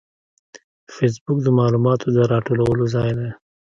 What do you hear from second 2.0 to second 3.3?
د راټولولو ځای دی